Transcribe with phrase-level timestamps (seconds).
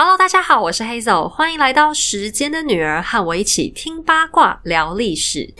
[0.00, 5.52] Hello，大家好，我是 Hazel，欢迎来到时间的女儿，和我一起听八卦聊历史。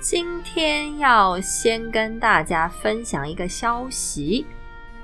[0.00, 4.46] 今天要先跟大家分享一个消息，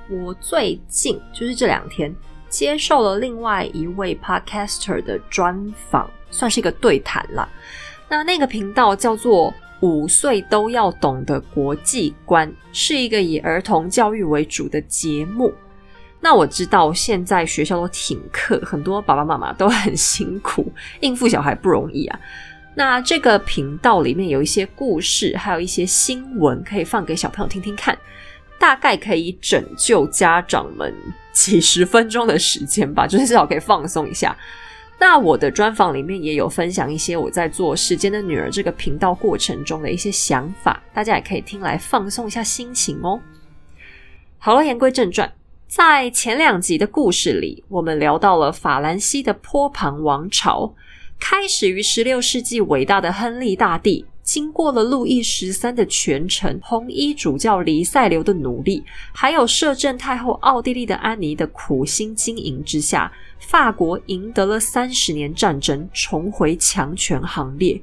[0.09, 2.15] 我最近就是这两天
[2.47, 7.49] 接受了另外一位 podcaster 的专访，算是一个对谈了。
[8.07, 9.53] 那那个频道叫做。
[9.83, 15.53] 五岁都要懂的国际观是一个以儿童教育为主的节目。
[16.21, 22.17] 那我知道现在学校都停课，很多爸爸妈妈都很辛苦，应付小孩不容易啊。
[22.75, 27.97] 那这个频道里面有一些故事，还有一些新闻，可以放给小朋友听听看，
[28.57, 30.93] 大概可以拯救家长们
[31.33, 34.33] 几十分钟的时间吧，就是至少可以放松一下。
[34.99, 43.19] 那我的专访里面也有分享一些我在做《时间的女儿》这个频道过程中的一些想法，大家也可以听来放松一下心情哦。
[44.37, 45.33] 好了，言归正传，
[45.67, 50.73] 在前两集的故事里，我们聊到了法兰西的坡旁王朝，
[51.19, 54.05] 开始于十六世纪伟大的亨利大帝。
[54.23, 67.79] 经过了路易十三的全程红衣主教黎塞留的努力，还有摄政太后奥地利的安妮的苦心经营之下，法国赢得了三十年战争，重回强权行列。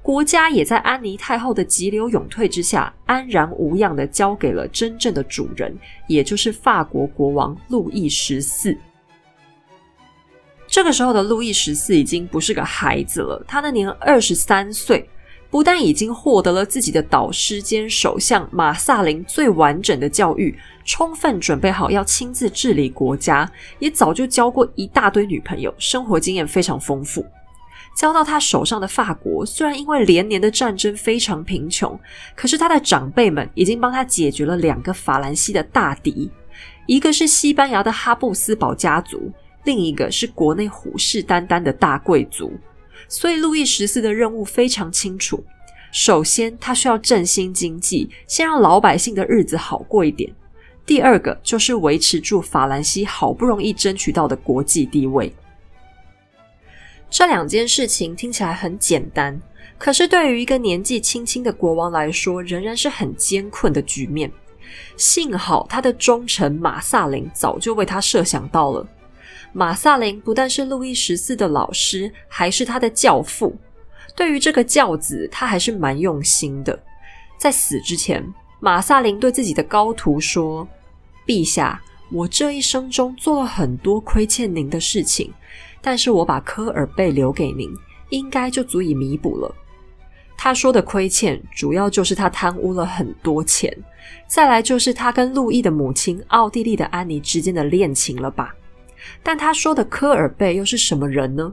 [0.00, 8.76] 国家也在安妮太后的急流勇退之下，安然无恙的交给了真正的主人，也就是法国国王路易十四。
[10.68, 15.08] 这个时候的路易十四已经不是个孩子了，他那年二十三岁。
[15.52, 27.22] 不但已经获得了自己的导师兼首相马萨林最完整的教育，充分准备好要亲自治理国家，也早就交过一大堆女朋友，生活经验非常丰富。
[27.94, 32.00] 交到他手上的法国，虽然因为连年的战争非常贫穷，
[32.34, 36.30] 可是他的长辈们已经帮他解决了两个法兰西的大敌，
[36.86, 39.30] 一个是西班牙的哈布斯堡家族，
[39.64, 42.50] 另一个是国内虎视眈眈的大贵族。
[43.12, 45.44] 所以，路易十四的任务非常清楚。
[45.92, 50.34] 首先，他需要振兴经济，先让老百姓的日子好过一点。
[50.86, 55.30] 第二个就是维持住法兰西好不容易争取到的国际地位。
[57.10, 59.38] 这两件事情听起来很简单，
[59.76, 64.32] 可是对于一个年纪轻轻的国王来说，仍然是很艰困的局面。
[64.96, 68.88] 幸好他的忠臣马萨林早就为他设想到了。
[69.52, 73.54] 马萨林不但是路易十四的老师，还是他的教父。
[74.16, 76.78] 对于这个教子，他还是蛮用心的。
[77.38, 78.24] 在死之前，
[78.60, 80.66] 马萨林对自己的高徒说
[81.26, 85.32] ：“陛下，我这一生中做了很多亏欠您的事情，
[85.80, 87.70] 但是我把科尔贝留给您，
[88.10, 89.54] 应该就足以弥补了。”
[90.38, 93.76] 他说的亏欠，主要就是他贪污了很多钱，
[94.26, 98.54] 再来就是他跟路易的母亲奥地利的安妮之间的恋情了吧。
[99.22, 101.52] 但他说的科尔贝又是什么人呢？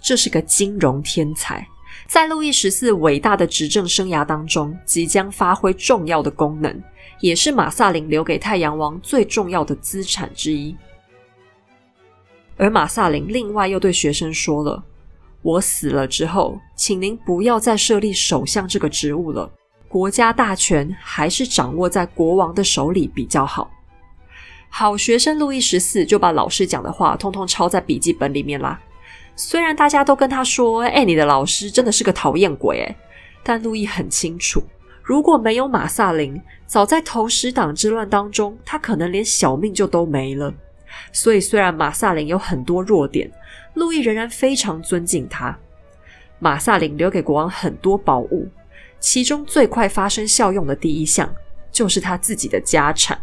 [0.00, 1.66] 这是个金融天才，
[2.06, 6.82] 在路易十四伟大的执政生涯当中，即将发挥重要的功能，
[7.20, 10.76] 也是马萨林留给太阳王最重要的资产之一。
[12.56, 14.82] 而马萨林另外又对学生说了
[15.42, 19.50] ：“我死了之后，请您不要再设立首相这个职务了，
[19.88, 23.70] 国家大权还是掌握在国王的手里比较好。”
[24.78, 28.78] 好学生路易十四就把老师讲的话通通抄在笔记本里面啦。
[29.34, 32.96] 虽然大家都跟他说：“哎，你的老师真的是个讨厌鬼。”哎，
[33.42, 34.62] 但路易很清楚，
[35.02, 40.52] 如果没有马萨林，早在投石党之乱当中，他可能连小命就都没了。
[41.10, 43.32] 所以，虽然马萨林有很多弱点，
[43.72, 45.58] 路易仍然非常尊敬他。
[46.38, 48.46] 马萨林留给国王很多宝物，
[49.00, 51.34] 其中最快发生效用的第一项，
[51.72, 53.18] 就是他自己的家产。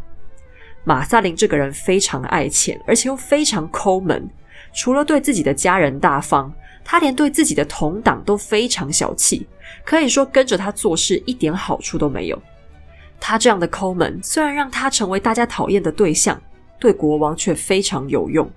[0.84, 4.30] 马萨林这个人非常爱钱，而且又非常抠门。
[4.74, 6.52] 除了对自己的家人大方，
[6.84, 9.48] 他连对自己的同党都非常小气。
[9.86, 12.42] 可以说，跟着他做事一点好处都没有。
[13.20, 16.42] 他这样的抠门，虽然让他成为大家讨厌的对象，
[16.80, 18.50] 对国王却非常有用，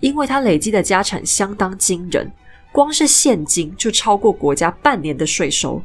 [0.00, 2.30] 因为他累积的家产相当惊人，
[2.72, 5.80] 光是现金就超过国家半年的税收。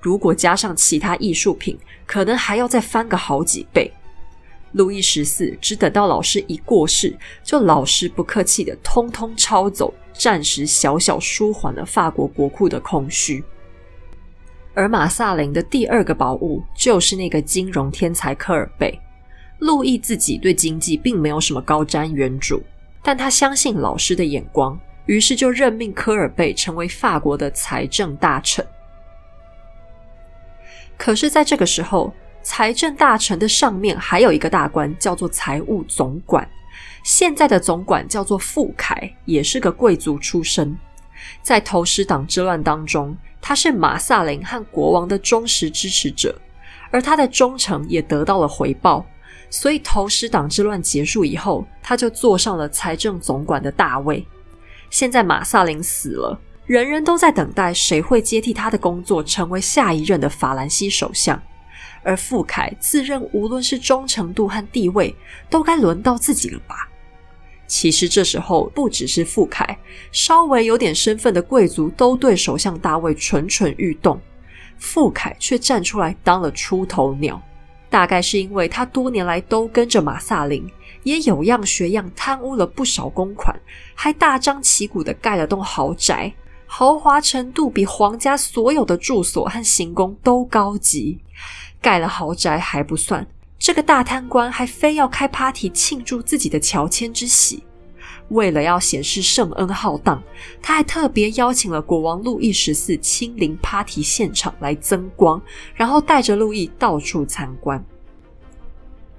[0.00, 3.92] 如果加上其他艺术品，可能还要再翻个好几倍。
[4.74, 13.42] 路易十四只等到老师一过世，就老实不客气的通通抄走，暂时小小舒缓了法国国库的空虚。
[14.74, 19.00] 而马萨林的第二个宝物就是那个金融天才科尔贝。
[19.60, 22.60] 路易自己对经济并没有什么高瞻远瞩，
[23.02, 28.66] 但他相信老师的眼光，于是就任命科尔贝成为法国的财政大臣。
[30.98, 32.12] 可是，在这个时候，
[32.44, 36.46] 财政大臣的上面还有一个大官，叫做财务总管。
[37.02, 40.76] 现在的总管叫做傅凯，也是个贵族出身。
[41.42, 46.38] 在投石党之乱当中，他是马萨林和国王的忠实支持者，
[46.90, 49.06] 而他的忠诚也得到了回报。
[49.48, 54.26] 所以，投石党之乱结束以后，他就坐上了财政总管的大位。
[54.90, 61.40] 现在马萨林死了，人人都在等待谁会接替他的工作，成为下一任的法兰西首相。
[62.04, 65.14] 而傅凯自认，无论是忠诚度和地位，
[65.50, 66.88] 都该轮到自己了吧？
[67.66, 69.76] 其实这时候，不只是傅凯，
[70.12, 74.20] 稍微有点身份的贵族都对首相大卫蠢蠢欲动。
[74.76, 77.40] 傅凯却站出来当了出头鸟，
[77.88, 80.70] 大概是因为他多年来都跟着马萨林，
[81.04, 83.58] 也有样学样贪污了不少公款，
[83.94, 86.32] 还大张旗鼓的盖了栋豪宅，
[86.76, 91.20] 豪华程度比皇家所有的住所和行宫都高级。
[91.80, 93.24] 盖了豪宅还不算。
[93.60, 97.62] 这个大贪官还非要开 party 庆祝自己的乔迁之喜，
[98.30, 100.20] 为了要显示圣恩浩荡，
[100.60, 105.40] 他还特别邀请了国王路易十四亲临 party 现场来增光，
[105.76, 107.84] 然后带着路易到处参观。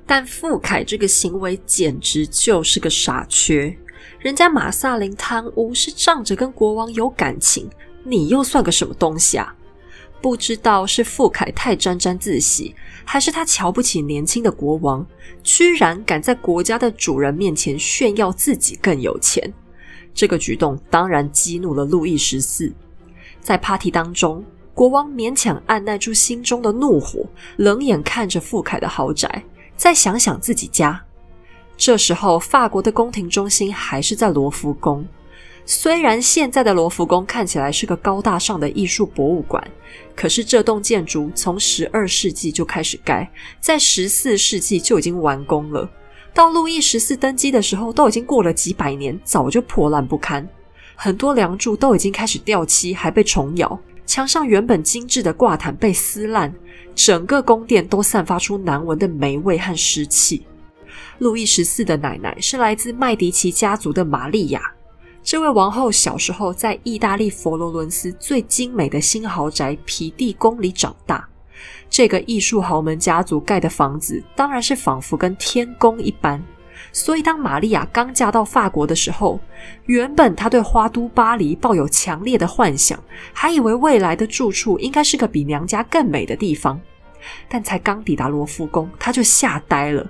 [0.06, 3.76] 但傅凯这个行为简直就是个傻缺，
[4.26, 7.70] 人家马萨林贪污是仗着跟国王有感情，
[8.04, 9.56] 你又算个什么东西啊？
[10.20, 12.74] 不知道是傅凯太沾沾自喜。
[13.04, 15.06] 还是他瞧不起年轻的国王，
[15.44, 19.54] 居然敢在国家的主人面前炫耀自己更有钱。
[20.12, 22.74] 这个举动当然激怒了路易十四。
[23.42, 24.44] 在 party 当中，
[24.74, 29.44] 国王勉强按耐住心中的怒火，冷眼看着傅凯的豪宅，
[29.78, 31.00] 再想想自己家。
[31.78, 35.06] 这时候，法国的宫廷中心还是在罗浮宫。
[35.66, 39.68] 虽然现在的罗浮宫看起来是个高大上的艺术博物馆，
[40.16, 43.30] 可是这栋建筑从十二世纪就开始盖，
[43.60, 45.90] 在十四世纪就已经完工了。
[46.36, 50.48] 到路易十四登基的时候，都已经过了几百年，早就破烂不堪。
[50.96, 53.80] 很多梁柱都已经开始掉漆，还被虫咬。
[54.06, 56.54] 墙上原本精致的挂毯被撕烂，
[56.94, 60.46] 整个宫殿都散发出难闻的霉味和湿气。
[61.18, 64.62] 路易十四的奶奶是来自麦迪奇家族的玛利亚。
[65.24, 71.28] 这位王后小时候在意大利佛罗伦斯最精美的新豪宅皮蒂宫里长大。
[71.90, 76.44] 这个艺术豪门家族盖的房子当然是仿佛跟天宫一般。
[76.92, 79.40] 所以，当玛利亚刚嫁到法国的时候，
[79.86, 83.02] 原本她对花都巴黎抱有强烈的幻想，
[83.34, 86.80] 还以为未来的住处应该是个比娘家更美的地方。
[87.50, 90.10] 但才刚抵达罗浮宫，她就吓呆了，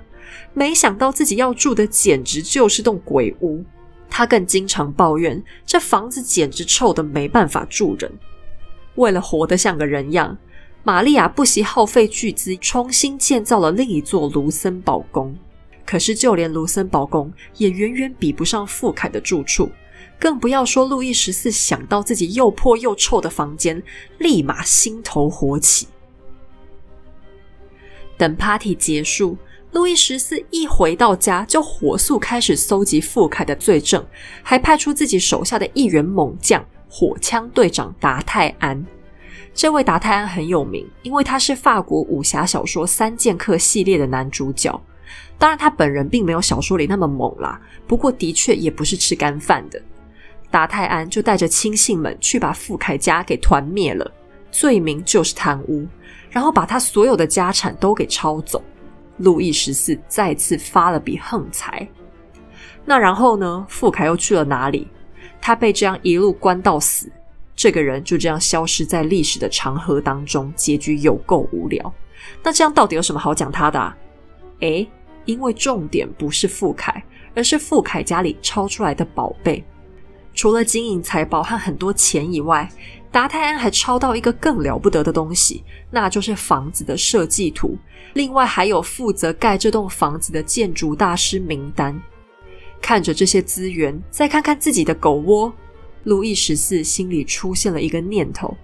[0.54, 3.64] 没想到自己要住的简直就是栋鬼屋。
[4.08, 8.10] 他更经常抱怨，这房子简直臭的没办法住人。
[8.94, 10.38] 为了活得像个人样，
[10.84, 15.36] 玛利亚不惜耗费巨资，重新建造了另一座卢森堡宫。
[15.84, 19.70] 可是，就连卢森堡宫也远远比不上富凯的住处，
[20.18, 23.82] 更不要说路易十四想到自己又破又臭的房间，
[24.18, 25.88] 立马心头火起。
[28.16, 29.36] 等 party 结束。
[29.76, 34.02] 路易十四一回到家，就火速开始搜集傅凯的罪证，
[34.42, 38.82] 还派出自己手下的一员猛将——火枪队长达泰安。
[39.52, 44.82] 这位达泰安很有名，因为他是法国武侠小说《三剑客》系列的男主角。
[45.36, 49.78] 当然，他本人并没有小说里那么猛啦，不过的确也不是吃干饭的。
[50.50, 54.10] 达泰安就带着亲信们去把傅凯家给团灭了，
[54.50, 55.86] 罪名就是贪污，
[56.30, 58.64] 然后把他所有的家产都给抄走。
[59.18, 61.88] 路易十四再次发了笔横财，
[62.84, 63.66] 那然后呢？
[63.68, 64.88] 傅凯又去了哪里？
[65.40, 67.10] 他被这样一路关到死，
[67.54, 71.92] 这个人就这样消失在历史的长河当中，结局有够无聊。
[72.42, 73.78] 那这样到底有什么好讲他的？
[73.78, 73.96] 啊
[74.60, 74.88] 诶，
[75.24, 77.04] 因为重点不是傅凯，
[77.34, 79.64] 而是傅凯家里抄出来的宝贝。
[80.34, 82.68] 除了金银财宝和很多钱以外，
[83.10, 87.76] 达泰安还抄到一个更了不得的东西，那就是房子的设计图。
[88.12, 92.00] 另外还有负责盖这栋房子的建筑大师名单。
[92.80, 95.52] 看着这些资源，再看看自己的狗窝，
[96.04, 98.54] 路易十四心里出现了一个念头：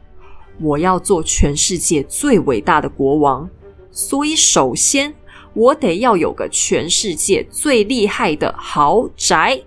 [0.61, 3.49] 我要做全世界最伟大的国王，
[3.91, 5.13] 所以首先
[5.55, 9.61] 我得要有个全世界最厉害的豪宅。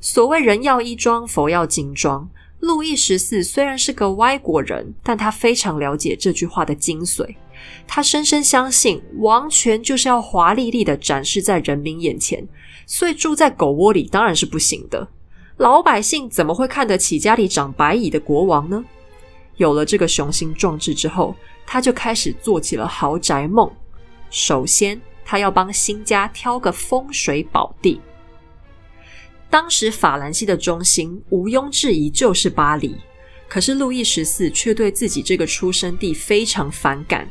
[0.00, 2.28] 所谓人要衣装，佛要金装。
[2.58, 7.36] 路易十四虽然是个歪国人，但他非常了解这句话的精髓。
[7.86, 12.46] 他深深相信，王权就是要华丽丽的展示在人民眼前，
[12.86, 15.08] 所以住在狗窝里当然是不行的。
[15.58, 18.82] 老百姓怎么会看得起家里长白蚁的国王呢？
[19.56, 21.34] 有了这个雄心壮志之后，
[21.66, 23.70] 他就开始做起了豪宅梦。
[24.30, 28.00] 首先，他要帮新家挑个风水宝地。
[29.50, 32.96] 当时法兰西的中心毋庸置疑就是巴黎，
[33.48, 37.28] 可是路易十四却对自己这个出生地非常反感，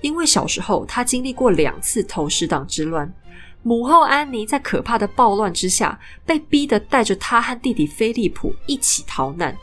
[0.00, 3.12] 因为小时候他经历过两次投石党之乱，
[3.62, 9.54] 母后安妮在可怕的暴乱之下被逼得带着他和弟弟菲利普一起逃难。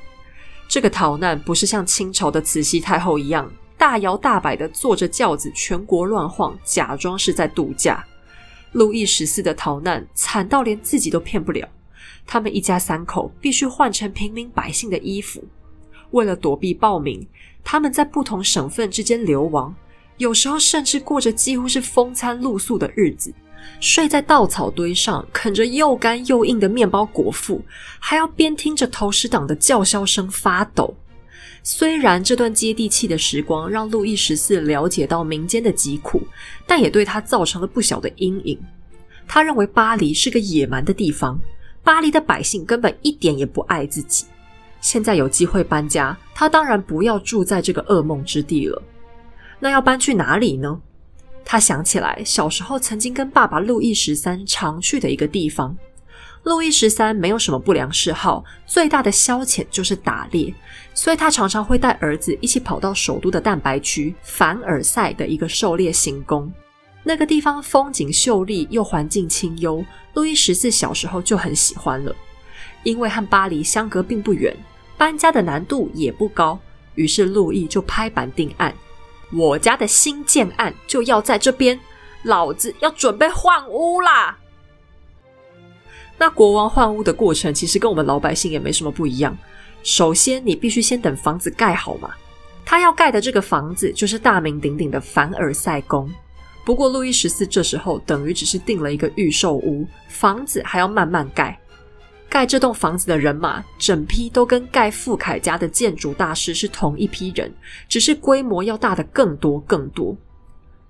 [0.68, 8.06] 这个逃难不是像清朝的慈禧太后一样大摇大摆的坐着轿子全国乱晃，假装是在度假。
[8.74, 11.68] 路易十四的逃难惨到连自己都骗不了。
[12.28, 15.42] 他们一家三口必须换成平民百姓的衣服，
[16.12, 17.26] 为了躲避暴民，
[17.64, 19.74] 他们在不同省份之间流亡，
[20.18, 23.34] 有时候甚至过着几乎是风餐露宿的日子，
[23.80, 27.64] 睡在稻草堆上，啃着又干又硬的面包果腹，
[27.98, 30.94] 还要边听着投石党的叫嚣声发抖。
[31.64, 36.22] 虽然这段接地气的时光让路易十四了解到民间的疾苦，
[36.66, 38.58] 但也对他造成了不小的阴影。
[39.28, 41.40] 他认为巴黎是个野蛮的地方。
[41.88, 44.26] 巴黎的百姓根本一点也不爱自己。
[44.82, 48.84] 现在有机会搬家，他当然不要住在这个噩梦之地了。
[49.58, 50.82] 那要搬去哪里呢？
[51.46, 55.78] 他想起来小时候曾经跟爸爸路易十三常去的一个地方。
[56.44, 60.54] 路易十三没有什么不良嗜好，最大的消遣就是打猎，
[60.94, 66.52] 所以他常常会带儿子一起跑到首都的蛋白区凡尔赛的一个狩猎行宫。
[67.08, 69.82] 那个地方风景秀丽又环境清幽，
[70.14, 72.14] 路易十四小时候就很喜欢了。
[72.84, 74.54] 因为和巴黎相隔并不远，
[74.98, 76.60] 搬家的难度也不高，
[76.96, 78.76] 于是路易就拍板定案：
[79.32, 81.80] 我家的新建案就要在这边，
[82.24, 84.38] 老子要准备换屋啦！
[86.18, 89.38] 那国王换屋的过程其实跟我们老百姓也没什么不一样。
[89.82, 92.14] 首先，你必须先等房子盖好嘛。
[92.66, 96.12] 他要盖的这个房子就是大名鼎鼎的凡尔赛宫。
[96.68, 101.58] 不过，路易十四这时候等于只是定了一个预售屋，房子还要慢慢盖。
[102.28, 107.50] 盖这栋房子的人马，整批都跟盖富凯家的建筑大师是同一批人，
[107.88, 110.14] 只是规模要大的更多更多。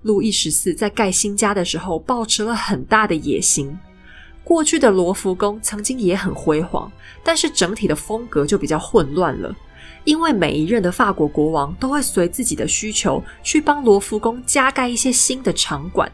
[0.02, 3.78] 路易十四在盖新家的时候，抱持了很大的野心。
[4.44, 6.92] 过去的罗浮宫曾经也很辉煌，
[7.24, 9.56] 但是整体的风格就比较混乱了。
[10.08, 16.10] 因为每一任的法国国王都会随自己的需求去帮罗浮宫加盖一些新的场馆，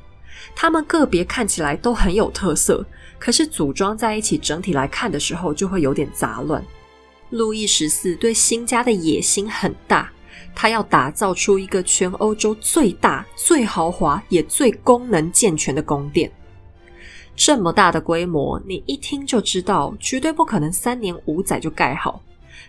[0.55, 2.83] 他们个别看起来都很有特色，
[3.19, 6.65] 可是组装在一起整体来看的时候就会有点杂乱。
[7.29, 10.11] 路易十四对新家的野心很大，
[10.55, 16.31] 他要打造出一个全欧洲最大、最豪华也最功能健全的宫殿。
[17.35, 22.19] 这么大的规模，你一听就知道，绝对不可能三年五载就盖好。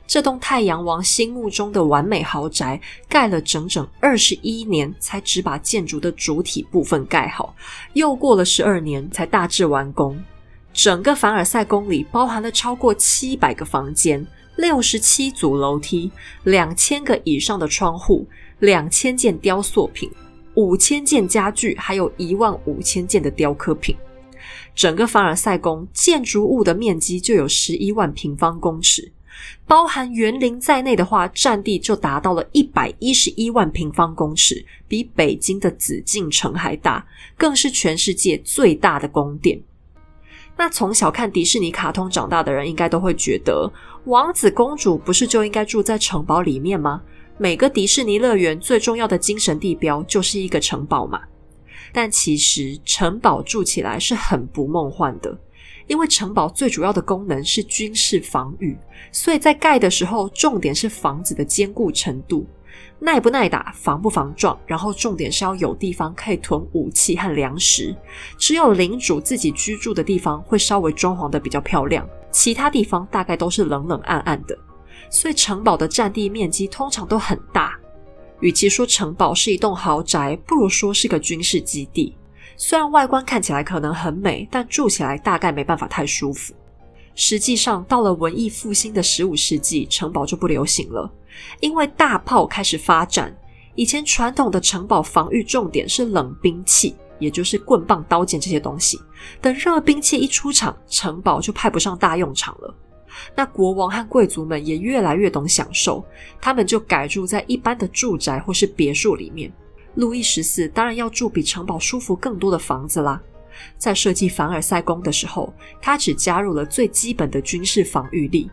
[0.06, 7.54] 这栋太阳王心目中的完美豪宅，盖了整整二十一年，才只把建筑的主体部分盖好，
[7.94, 10.16] 又过了十二年才大致完工。
[10.72, 14.24] 整个凡尔赛宫里包含了超过七百个房间、
[14.56, 16.10] 六十七组楼梯、
[16.42, 18.26] 两千个以上的窗户、
[18.58, 20.10] 两千件雕塑品、
[20.54, 23.96] 五千件家具，还有一万五千件的雕刻品。
[24.74, 29.10] 整个凡尔赛宫建筑物的面积就有十一万平方公尺。
[29.66, 39.60] 包含园林在内的话，占地就达到了一百一十一万平方公尺，比北京的紫禁城还大，更是全世界最大的宫殿。
[40.56, 43.68] 那从小看迪士尼卡通长大的人，应该都会觉得，
[44.04, 47.02] 王子公主不是就应该住在城堡里面吗？
[47.36, 51.20] 每个迪士尼乐园最重要的精神地标就是一个城堡嘛。
[51.92, 55.36] 但其实城堡住起来是很不梦幻的。
[55.86, 58.76] 因为城堡最主要的功能是军事防御，
[59.12, 62.46] 所以在盖的时候，重点是房子的坚固程度，
[62.98, 64.58] 耐不耐打，防不防撞。
[64.66, 67.94] 然后重点是要有地方可以囤武器和粮食。
[68.38, 74.58] 只有领主自己居住的地方会稍微装潢的比较漂亮，其他地方大概都是冷冷暗暗的。
[75.10, 77.78] 所以城堡的占地面积通常都很大。
[78.40, 82.16] 与其说城堡是一栋豪宅，不如说是个军事基地。
[82.56, 86.54] 虽然外观看起来可能很美，但住起来大概没办法太舒服。
[87.14, 91.10] 实际上，到了文艺复兴的十五世纪，城堡就不流行了，
[91.60, 93.36] 因为大炮开始发展。
[93.76, 99.00] 以前传统的城堡防御重点是冷兵器，也就是棍棒、刀剑这些东西。
[99.40, 102.74] 等热兵器一出场，城堡就派不上大用场了。
[103.34, 106.04] 那国王和贵族们也越来越懂享受，
[106.40, 109.52] 他们就改住在一般的住宅或是别墅里面。
[109.94, 113.20] 路易十四当然要住比城堡舒服更多的房子啦。
[113.78, 118.50] 在设计凡尔赛宫的时候，他只加入了最基本的军事防御力。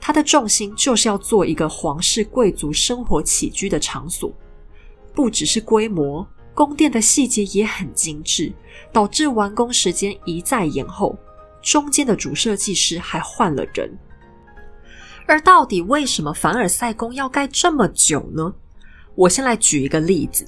[0.00, 4.32] 它的重心就是要做一个皇室贵族生活起居的场所。
[5.12, 8.52] 不只是规模，宫殿的细节也很精致，
[8.92, 11.18] 导致完工时间一再延后。
[11.60, 13.90] 中间的主设计师还换了人。
[15.26, 18.54] 而到底为什么凡尔赛宫要盖这么久呢？
[19.16, 20.46] 我先来举一个例子，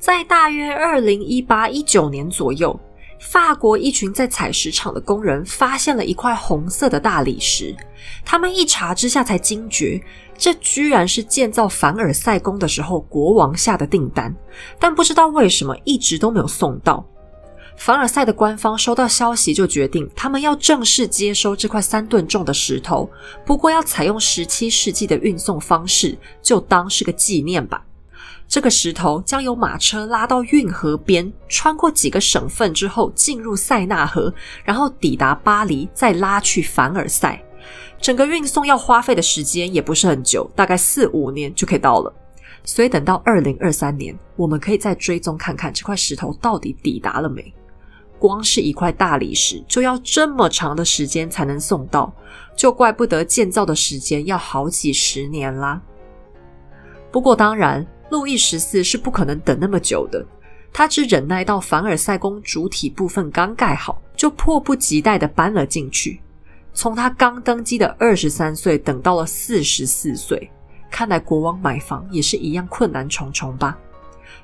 [0.00, 2.78] 在大约二零一八一九年左右。
[3.20, 7.76] 法国一群在采石场的工人发现了一块红色的大理石，
[8.24, 10.02] 他们一查之下才惊觉，
[10.38, 14.34] 这居然是建造凡尔赛宫的时候国王下的订单，
[14.78, 17.04] 但不知道为什么一直都没有送到。
[17.76, 23.06] 凡尔赛的官方收到消息就决定，他们要正式接收这块三吨重的石头，
[23.44, 27.84] 不过要采用十七世纪的运送方式，就当是个纪念吧。
[28.50, 37.40] 这个石头将由马车拉到运河边，穿过几个省份之后进入塞纳河，然后抵达巴黎，再拉去凡尔赛。
[38.00, 42.12] 整个运送要花费的时间也不是很久，大概四五年就可以到了。
[42.64, 47.54] 所以等到二零二三年，我们可以再追踪看看这块石头到底抵达了没。
[48.18, 52.12] 光是一块大理石就要这么长的时间才能送到，
[52.56, 55.80] 就怪不得建造的时间要好几十年啦。
[57.12, 57.86] 不过当然。
[58.10, 60.24] 路易十四是不可能等那么久的，
[60.72, 66.20] 他只忍耐到凡尔赛宫主体部分刚盖好，就迫不及待的搬了进去。
[66.72, 70.50] 从他刚登基的二十三岁等到了四十四岁，
[70.90, 73.76] 看来国王买房也是一样困难重重吧。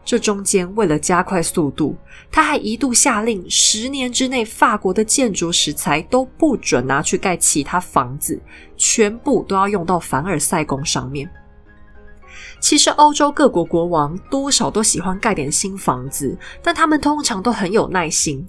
[0.04, 1.96] 这中间为了加快速度，
[2.30, 8.40] 他还一度下令，十年之内法国的建筑石材都不准拿去盖其他房子，
[8.76, 11.28] 全部都要用到凡尔赛宫上面。
[12.58, 18.46] 其实，欧洲各国国王多少都喜欢盖点新房子，但他们通常都很有耐心。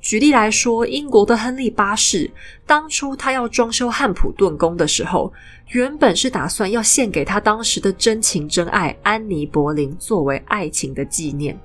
[0.00, 2.30] 举例来说，英国的亨利八世
[2.64, 5.32] 当初他要装修汉普顿宫的时候，
[5.70, 11.58] 原本是打算要献给他当时的真情真爱安妮·柏林作为爱情的纪念。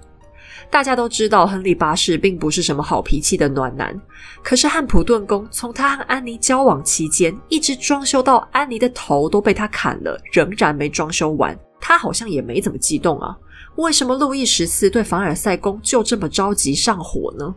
[0.72, 4.00] 大家都知道，亨利八世并不是什么好脾气的暖男。
[4.42, 11.56] 可是汉普顿宫从他和安妮交往期间，一直装修到安妮的头都被他砍了，仍然没装修完。
[11.82, 13.36] 他好像也没怎么激动啊，
[13.76, 17.54] 为什么路易十四对凡尔赛宫就这么着急上火呢？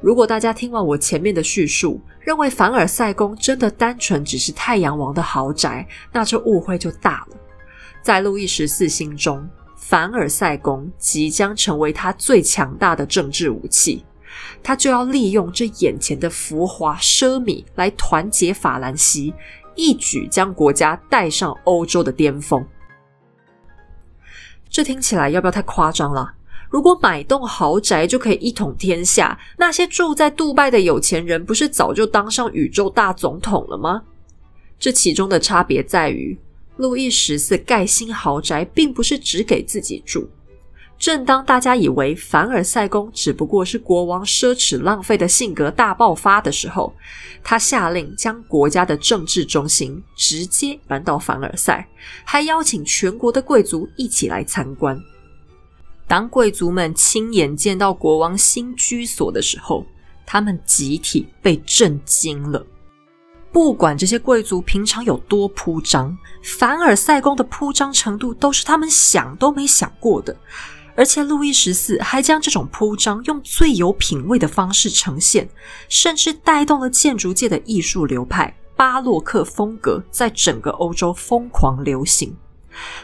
[0.00, 7.36] 如果大家听完我前面的叙述，认为凡尔赛宫真的单纯只是太阳王的豪宅，那这误会就大了。
[8.00, 14.04] 在路易十四心中，凡尔赛宫即将成为他最强大的政治武器，
[14.62, 19.32] 他就要利用这眼前的浮华奢靡来团结法兰西，
[19.76, 22.64] 一举将国家带上欧洲的巅峰。
[24.72, 26.32] 这听起来要不要太夸张了？
[26.70, 34.02] 如果买栋豪宅就可以一统天下，那些住在杜拜的有钱人不是早就当上宇宙大总统了吗？
[34.78, 36.38] 这其中的差别在于，
[36.78, 40.26] 路易十四盖新豪宅并不是只给自己住。
[40.98, 46.94] 正当大家以为凡尔赛宫只不过是国王奢侈浪费的性格大爆发的时候，
[47.42, 51.88] 他下令将国家的政治中心直接搬到凡尔赛，
[52.24, 54.96] 还邀请全国的贵族一起来参观。
[56.06, 59.84] 当贵族们亲眼见到国王新居所的时候，
[60.24, 62.64] 他们集体被震惊了。
[63.50, 70.36] 不管这些贵族平常有多铺张，凡尔赛宫的铺张程度都是他们想都没想过的。
[70.94, 75.48] 而且，路易十四还将这种铺张用最有品味的方式呈现，
[75.88, 82.36] 甚至带动了建筑界的艺术流派巴洛克风格在整个欧洲疯狂流行。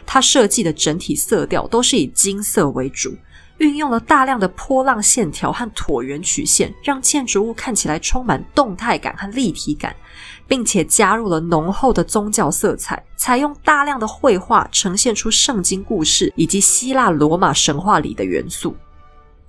[0.05, 3.15] 他设计的整体色调都是以金色为主，
[3.57, 9.95] 运用了大量的波浪线条和椭圆曲线，让建筑物看起来充满动态感和立体感。
[10.49, 18.75] 并且加入了浓厚的宗教色彩，采用大量的绘画呈现出圣经故事以及希腊罗马神话里的元素。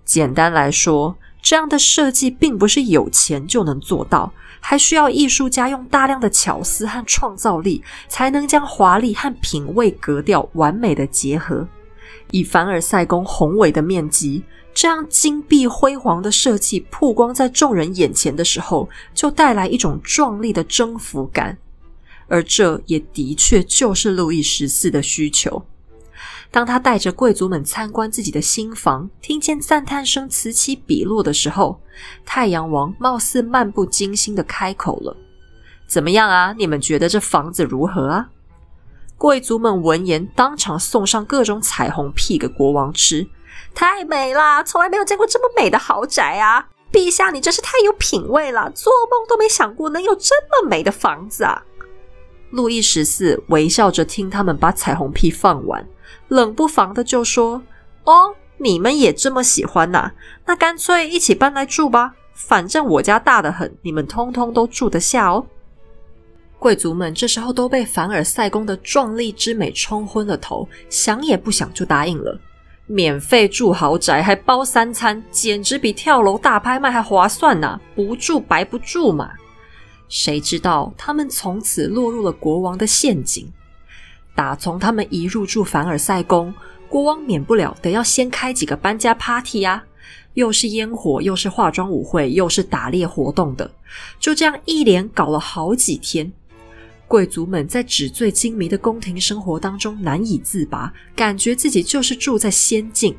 [0.05, 11.67] 简单来说，这样的设计并不是有钱就能做到，还需要艺术家用大量的巧思和创造力，才能将华丽和品味格调完美的结合。
[12.31, 14.45] 以凡尔赛宫宏伟的面积。
[14.73, 21.59] 这样金碧辉煌的设计曝光在众人眼前的时候，就带来一种壮丽的征服感，
[22.29, 25.65] 而这也的确就是路易十四的需求。
[26.53, 31.81] 当他带着贵族们参观自己的新房，听见赞叹声此起彼落的时候，
[32.25, 35.17] 太阳王貌似漫不经心的开口了
[35.87, 36.53] ：“怎么样啊？
[36.57, 38.31] 你们觉得这房子如何啊？”
[39.17, 43.29] 贵族们闻言，当场送上各种彩虹屁给国王吃。
[43.75, 46.69] 太美了，从来没有见过这么美的豪宅啊！
[46.93, 51.63] 陛下，你真是太有品味了，做梦都没想过能有这么美的房子啊！
[52.51, 55.87] 路易十四微笑着听他们把彩虹屁放完，
[56.29, 57.63] 冷不防的就说
[58.05, 60.11] ：“哦，你们也这么喜欢呐？
[60.45, 65.47] 那干脆一起搬来住吧，反正我家大的很，你们通通都住得下哦。”
[66.59, 72.39] 贵族们这时候都被凡尔赛宫的壮丽之美冲昏了头，想也不想就答应了。
[72.93, 77.79] 免费住豪宅还包三餐，简直比跳楼大拍卖还划算呐！
[77.95, 79.31] 不住白不住嘛。
[80.09, 83.49] 谁知道他们从此落入了国王的陷阱。
[84.35, 86.53] 打从他们一入住凡尔赛宫，
[86.89, 89.85] 国王免不了得要先开几个搬家 party 呀，
[90.35, 93.71] 又是烟火，又是化妆舞会，又是打猎活动的，
[94.19, 96.33] 就这样一连搞了好几天。
[97.11, 103.17] 贵族们在纸醉金迷的宫廷生活当中难以自拔，感觉自己就是住在仙境。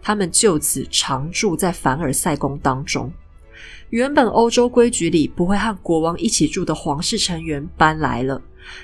[0.00, 3.12] 他们就此常住在凡尔赛宫当中。
[3.90, 8.40] 原本欧洲规矩里不会和国王一起住的皇室成员搬来了，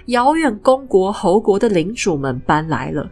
[0.07, 3.11] 遥远公国侯国的领主们搬来了，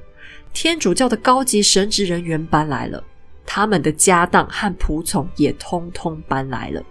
[0.53, 3.03] 天主教的高级神职人员搬来了，
[3.47, 6.85] 他们的家当和仆从也通通搬来了。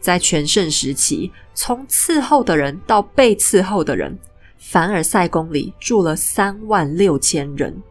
[0.00, 4.18] 在全盛时期，从伺候的人到被伺候的人，
[4.58, 7.82] 凡尔赛宫里住了三万六千人。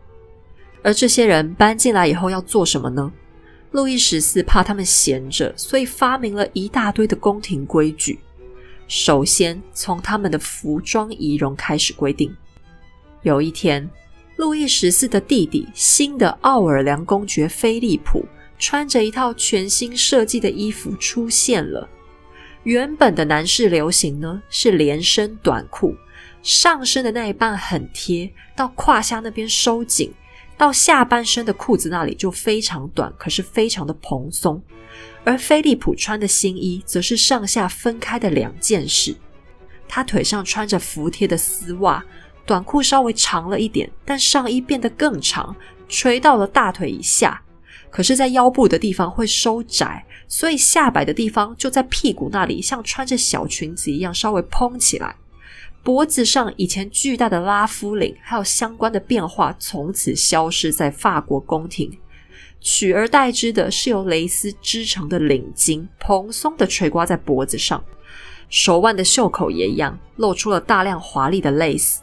[0.82, 3.12] 而这些人搬进来以后要做什么呢？
[3.72, 8.20] 路易十四怕他们闲着，所以发明了一大堆的宫廷规矩。
[8.88, 12.36] 首先，从他们的服装仪容开始规定。
[13.24, 13.90] 有一天，
[14.36, 18.26] 路易十四的弟弟新的奥尔良公爵菲利普
[18.66, 21.90] 穿着一套全新设计的衣服出现了。
[22.64, 25.94] 原本的男士流行呢是连身短裤，
[26.42, 30.14] 上身的那一半很贴，到胯下那边收紧。
[30.56, 34.64] 到下半身的裤子那里就非常短，可是非常的蓬松。
[35.26, 39.14] 而菲利普穿的新衣则是上下分开的两件事。
[39.90, 42.02] 他腿上穿着服帖的丝袜，
[42.46, 45.54] 短裤稍微长了一点，但上衣变得更长，
[45.90, 47.43] 垂到了大腿以下。
[47.96, 55.16] 可是，在腰部的地方会收窄，所以下摆的地方就在屁股那里，像穿着小裙子一样稍微蓬起来。
[55.84, 61.96] 脖子上以前巨大的拉夫领，还有相关的变化，从此消失在法国宫廷，
[62.60, 67.84] 取而代之的是由蕾丝织成的领巾，蓬松的垂挂在脖子上，
[68.50, 72.02] 手腕的袖口也一样，露出了大量华丽的蕾丝。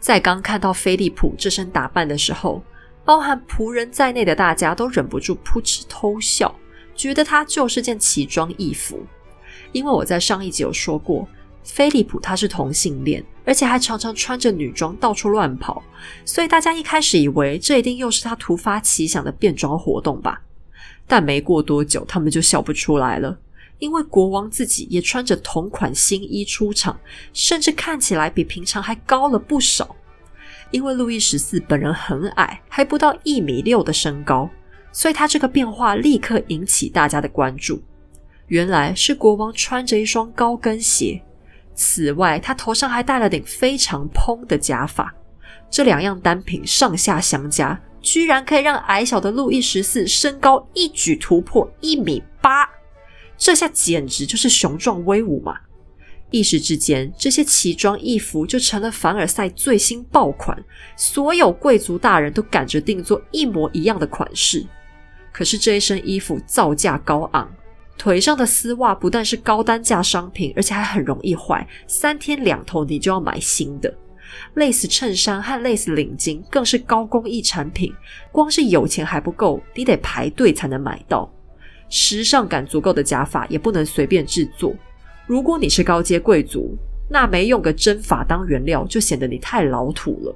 [0.00, 2.60] 在刚看到菲利普这身打扮的时候，
[3.04, 6.54] 包含仆人在内的大家都忍不住扑哧偷笑，
[6.94, 9.04] 觉得他就是件奇装异服。
[9.72, 11.28] 因为我在上一集有说过。
[11.62, 15.80] 菲利普他是同性恋，而且还常常穿着女装到处乱跑，
[16.24, 20.40] 所以大家一开始以为这一定又是他突发奇想的变装活动吧。
[21.06, 23.38] 但没过多久，他们就笑不出来了，
[23.78, 26.98] 因为国王自己也穿着同款新衣出场，
[27.34, 29.94] 甚至看起来比平常还高了不少。
[30.70, 34.48] 因为路易十四本人很矮，还不到一米六的身高，
[34.92, 37.82] 所以他这个变化立刻引起大家的关注。
[38.46, 41.22] 原来是国王穿着一双高跟鞋。
[41.74, 45.14] 此外，他头上还戴了顶非常蓬的假发。
[45.70, 52.68] 这两样单品上下相加，居然可以让矮小的路易十四身高一举突破一米八。
[53.36, 55.56] 这下简直就是雄壮威武嘛！
[56.30, 60.56] 一时之间，这些奇装异服就成了凡尔赛最新爆款，
[60.96, 64.64] 所有贵族大人都赶着定做一模一样的款式。
[65.32, 67.50] 可是这一身衣服造价高昂。
[67.96, 73.94] 腿上的丝袜不但是高单价商品，而且还很容易坏，三天两头你就要买新的。
[74.54, 77.92] 类似衬衫和类似领巾更是高工艺产品，
[78.32, 81.30] 光是有钱还不够，你得排队才能买到。
[81.90, 84.74] 时尚感足够的假发也不能随便制作。
[85.30, 86.76] 如果你是高阶贵族，
[87.08, 90.34] 那没用个针法当原料，就显得你太老土了。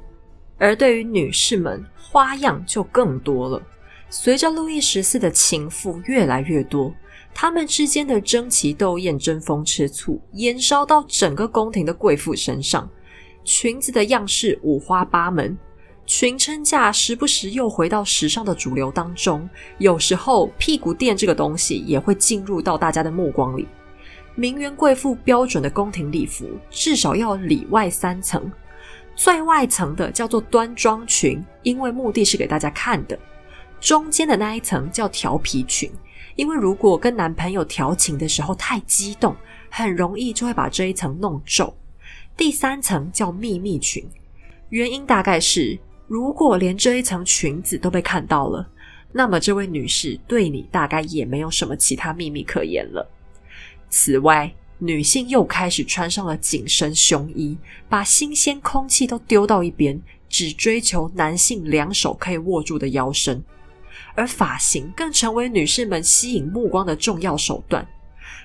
[0.56, 3.60] 而对于女士们，花样就更多了。
[4.08, 6.94] 随着路易十四的情妇越来越多。
[7.34, 12.88] 他们之间的争奇斗艳、争风吃醋，延烧到整个宫廷的贵妇身上。
[13.42, 15.58] 裙子的样式五花八门，
[16.06, 19.48] 裙撑架时不时又回到时尚的主流当中。
[19.78, 23.66] 有时候，屁股垫这个东西也会进入到大家的目光里。
[24.36, 28.50] 名媛贵妇标准的宫廷礼服，至少要里外三层。
[29.14, 33.18] 最外层的叫做端庄裙，因为目的是给大家看的。
[33.80, 35.90] 中间的那一层叫调皮裙。
[36.36, 39.36] 因为如果跟男朋友调情的时候太激动，
[39.70, 41.72] 很容易就会把这一层弄皱。
[42.36, 44.04] 第三层叫秘密裙，
[44.70, 48.68] 原因大概是如果连这一层裙子都被看到了，
[49.12, 53.08] 那么这位女士对你大概也没有什么其他秘密可言了。
[53.96, 57.56] 此外，女性又开始穿上了紧身胸衣，
[57.88, 63.40] 把新鲜空气都丢到一边，只追求男性两手可以握住的腰身。
[64.16, 67.86] 而发型更成为女士们吸引目光的重要手段。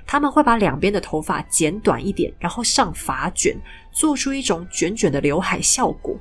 [0.05, 3.59] 他们会把两边的头发剪短一点，然后上发卷，
[3.91, 6.15] 做出一种卷卷的刘海效果。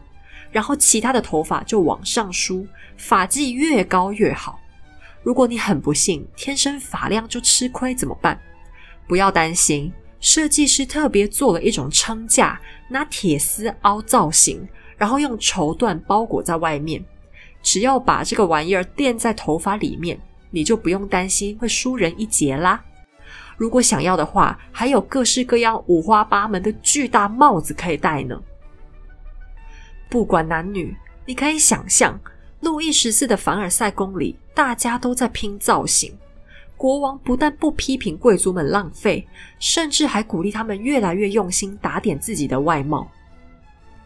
[0.51, 4.59] 然后其他的头发就往上梳，发髻越高越好。
[5.23, 8.41] 如果你很不幸天生发量就吃亏怎么办？
[9.09, 9.91] 不要担心，
[10.21, 14.69] 设计师特别做了一种撑架，拿铁丝凹造型，
[14.99, 17.03] 然后用绸缎包裹在外面。
[17.63, 22.85] 只要把这个玩意儿垫在头发里面，你就不用担心会输人一截啦。
[23.57, 28.41] 如果想要的话，还有各式各样五花八门的巨大帽子可以戴呢。
[30.09, 32.19] 不管男女，你可以想象，
[32.61, 36.17] 路易十四的凡尔赛宫里，大家都在拼造型。
[36.79, 39.27] 国王不但不批评贵族们浪费，
[39.59, 43.11] 甚至还鼓励他们越来越用心打点自己的外貌。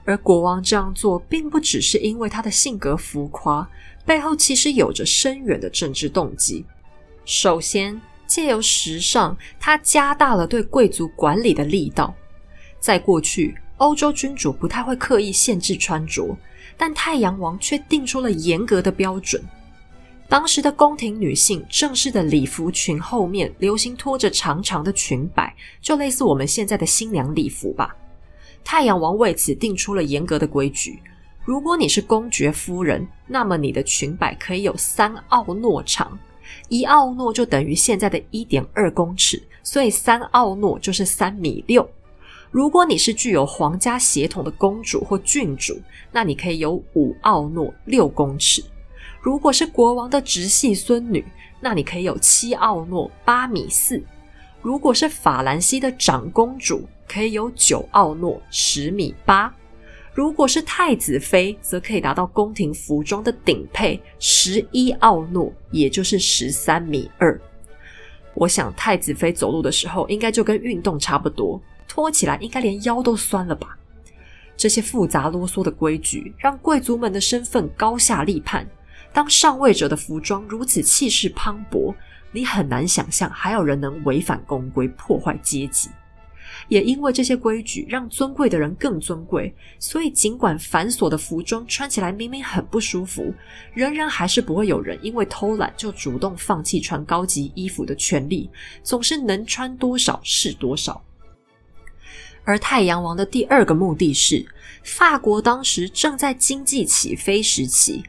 [0.06, 3.68] 而国王这样做，并不只是因为他的性格浮夸，
[4.06, 6.64] 背后其实有着深远的政治动机。
[7.26, 12.14] 首先，借由时尚，他加大了对贵族管理的力道。
[12.80, 16.34] 在过去，欧洲君主不太会刻意限制穿着，
[16.78, 19.40] 但太阳王却定出了严格的标准。
[20.32, 27.94] 当时的宫廷女性正式的礼服裙后面流行拖着长长的裙摆，就类似我们现在的新娘礼服吧。
[28.64, 31.02] 太阳王为此定出了严格的规矩：
[31.44, 36.18] 如果你是公爵夫人，那么你的裙摆可以有三奥诺长，
[36.70, 41.86] 一奥诺就等于现在的一点二公尺，所以三奥诺就是三米六。
[42.50, 45.78] 如果你是具有皇家血统的公主或郡主，
[46.10, 48.62] 那你可以有五奥诺六公尺；
[49.22, 51.24] 如果是国王的直系孙女，
[51.60, 54.02] 那你可以有七奥诺八米四；
[54.60, 59.54] 如果是法兰西的长公主，可以有九奥诺十米八，
[60.12, 67.40] 如果是太子妃，则可以达到宫廷服装的顶配十一奥诺，也就是十三米二。
[68.34, 73.78] 我想太子妃走路的时候，应该就跟运动差不多，拖起来应该连腰都酸了吧？
[74.56, 78.66] 这些复杂啰嗦的规矩，让贵族们的身份高下立判。
[79.12, 81.94] 当上位者的服装如此气势磅礴，
[82.32, 85.90] 你很难想象还有人能违反宫规，破坏阶级。
[86.68, 93.34] 也因为这些规矩让尊贵的人更尊贵，所以尽管繁琐的服装穿起来明明很不舒服，
[93.74, 98.50] 仍然还是不会有人因为偷懒就主动放弃穿高级衣服的权利，
[98.82, 101.02] 总是能穿多少是多少。
[102.44, 104.46] 而太阳王的第二个目的是，
[104.84, 108.02] 法国当时正在经济起飞时期，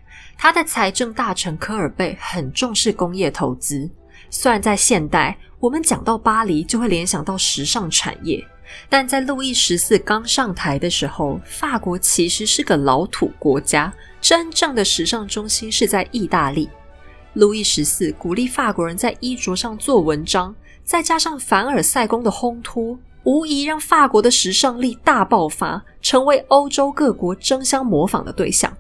[0.44, 3.90] 他的财政大臣科尔贝很重视工业投资，
[4.30, 5.38] 虽然在现代。
[5.58, 8.46] 我们讲到巴黎，就会联想到时尚产业，
[8.90, 16.70] 但在路易十四刚上台的时候，法国其实是个老土国家，真正的时尚中心是在意大利。
[17.36, 20.54] 路易十四鼓励法国人在衣着上做文章，
[20.84, 28.76] 再加上凡尔赛宫的烘托，无疑让法国的时尚力大爆发，成为欧洲各国争相模仿的对象。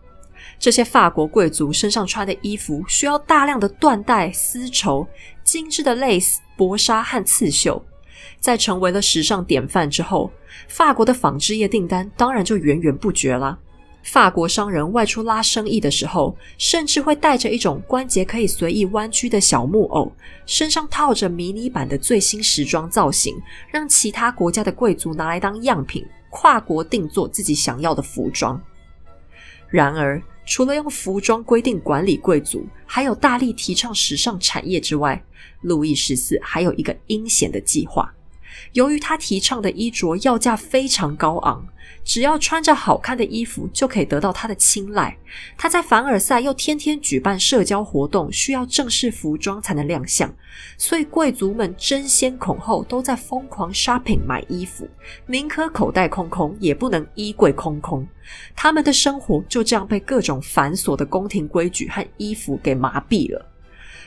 [0.63, 5.06] 这些法国贵族身上穿的衣服需要大量的缎带、丝绸、
[5.43, 7.84] 精致的蕾丝、薄纱和刺绣。
[8.39, 10.32] 在成为了时尚典范之后，
[10.69, 13.60] 法国的纺织业订单当然就源源不绝啦。
[14.04, 20.10] 法国商人外出拉生意的时候，甚至会带着一种关节可以随意弯曲的小木偶，
[20.45, 23.36] 身上套着迷你版的最新时装造型，
[23.69, 28.58] 让其他国家的贵族拿来当样品，跨国定做自己想要的服装。
[29.67, 35.23] 然而，除了用服装规定管理贵族，还有大力提倡时尚产业之外，
[35.62, 38.13] 路易十四还有一个阴险的计划。
[38.73, 41.65] 由于他提倡的衣着要价非常高昂。
[42.03, 45.17] 只要穿着好看的衣服，就可以得到他的青睐。
[45.57, 50.33] 他在凡尔赛又天天举办社交活动，需要正式服装才能亮相，
[50.77, 54.87] 所以贵族们争先恐后都在疯狂 shopping 买衣服，
[55.27, 58.07] 宁可口袋空空，也不能衣柜空空。
[58.55, 63.49] 他们的生活就这样被各种繁琐的宫廷规矩和衣服给麻痹了。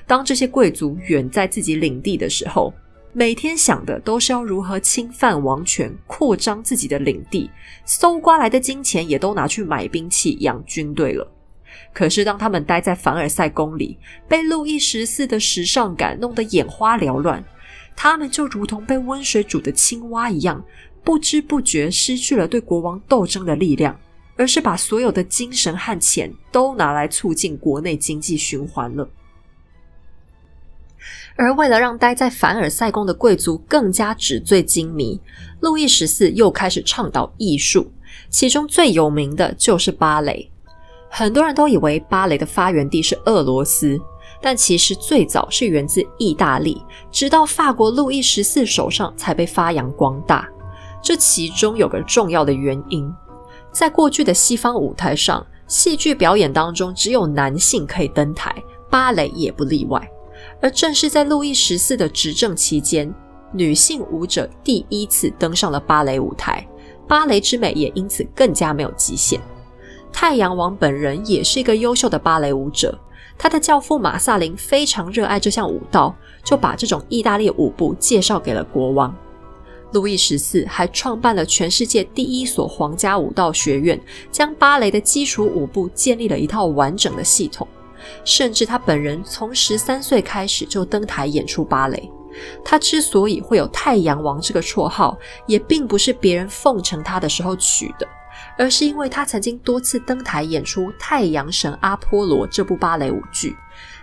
[0.06, 2.72] 当这些贵族远在自己领地的时候，
[3.18, 7.50] 每天想的都是要如何侵犯王权、扩张自己的领地，
[7.86, 11.26] 搜刮来的金钱也都拿去买兵器、养军队了。
[11.94, 13.96] 可是，当他们待在凡尔赛宫里，
[14.28, 17.42] 被路易十四的时尚感弄得眼花缭乱，
[17.96, 20.62] 他们就如同被温水煮的青蛙一样，
[21.02, 23.98] 不知不觉失去了对国王斗争的力量，
[24.36, 29.08] 而是把所有的精神和钱都拿来促进国内经济循环了。
[31.36, 35.20] 而为了让待在凡尔赛宫的贵族更加纸醉金迷，
[35.60, 37.90] 路易十四又开始倡导艺术，
[38.30, 40.50] 其中最有名的就是芭蕾。
[41.10, 43.98] 很多人都以为芭蕾的发源地是俄罗斯，
[44.40, 50.48] 但其实最早是源自意大利，直到法国路易十四手上才被发扬光大。
[51.02, 53.12] 这其中有个重要的原因，
[53.70, 58.54] 在过去的西方舞台上，戏剧表演当中只有男性可以登台，
[58.90, 60.10] 芭蕾也不例外。
[60.66, 63.14] 而正是在路易十四的执政期间，
[63.52, 66.66] 女性舞者第一次登上了芭蕾舞台，
[67.06, 69.40] 芭蕾之美也因此更加没有极限。
[70.12, 72.98] 太阳王本人也是一个优秀的芭蕾舞者，
[73.38, 79.14] 他的教父马萨林非常热爱这项舞蹈，就把这种意大利舞步介绍给了国王。
[79.92, 84.00] 路易十四还创办了全世界第一所皇家舞蹈学院，
[84.32, 87.68] 将芭蕾的基础舞步建立了一套完整的系统。
[88.24, 92.10] 甚至他本人从十三岁开始就登台演出芭蕾。
[92.62, 98.06] 他之所以会有“太阳王”这个绰号，也并不是别人奉承他的时候取的，
[98.58, 103.56] 而是因为他曾经多次登台演出《太阳神阿波罗》这部芭蕾舞剧。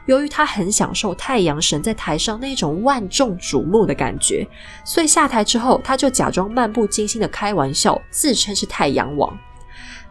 [0.06, 4.47] 由于他很享受太阳神在台上那种万众瞩目的感觉，
[4.84, 9.38] 所以下台之后，他就假装漫不经心的开玩笑，自称是太阳王。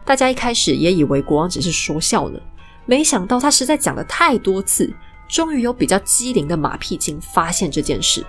[0.05, 2.39] 大家一开始也以为国王只是说笑呢。
[2.85, 4.93] 没想到他实在讲了太多次，
[5.29, 8.25] 终于有比较机灵的马屁精发现这件事，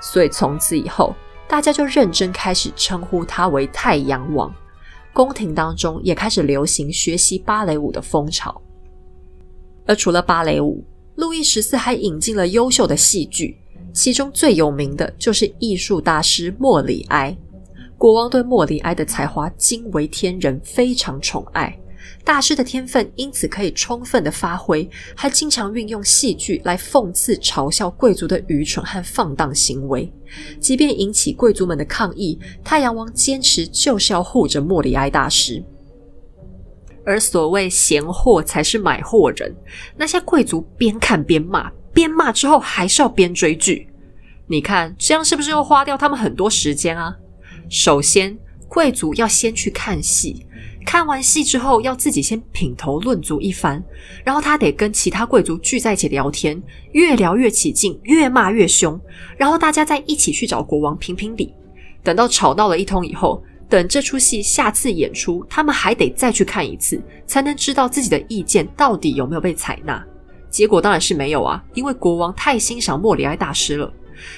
[0.00, 1.14] 所以从此以后，
[1.48, 4.54] 大家就认真开始称呼他为太阳王。
[5.12, 8.60] 宫廷当中也开始流行学习芭蕾舞的风潮。
[9.86, 13.56] 而除了芭蕾舞，路易十四还引进了优秀的戏剧，
[13.92, 17.36] 其中最有名的就是艺术大师莫里埃。
[17.96, 21.78] 国王对莫里埃的才华惊为天人，非常宠爱。
[22.24, 30.12] 大师的天分因此可以充分的发挥，还经常运用戏剧来讽刺、嘲笑贵族的愚蠢和放荡行为。
[30.58, 35.62] 即便引起贵族们的抗议，太阳王坚持就是要护着莫里埃大师。
[37.06, 39.54] 而所谓闲货才是买货人，
[39.96, 43.88] 那些贵族边看边骂，边骂之后还是要边追剧。
[44.46, 47.16] 你看这样是不是又花掉他们很多时间啊？
[47.68, 48.38] 首先，
[48.68, 50.46] 贵族要先去看戏。
[50.84, 53.82] 看完戏之后，要自己先品头论足一番，
[54.22, 59.00] 然后他得跟其他贵族聚在一起聊天，越聊越起劲，越骂越凶，
[59.36, 61.52] 然后大家再一起去找国王评评理。
[62.02, 70.04] 等到吵闹了一通以后，等这出戏下次演出，他们还得再去看一次，才能知道自己的意见到底有没有被采纳。
[70.50, 73.92] 结果当然是没有啊，因为国王太欣赏莫里埃大师了，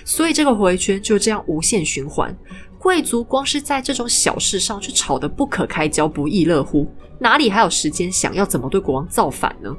[0.05, 2.35] 所以这个回圈就这样无限循环。
[2.79, 9.75] 贵族光是在这种小事上就吵得不可开交、不亦乐乎，哪里还有时间想要怎么对国王造反呢？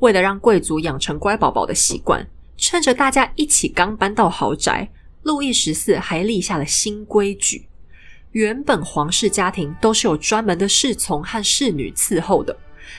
[0.00, 4.90] 为了让贵族养成乖宝宝的习惯，趁着大家一起刚搬到豪宅，
[5.22, 7.68] 路易十四还立下了新规矩：
[8.32, 12.56] 原本皇室家庭都是有专门的侍从和侍女伺候的，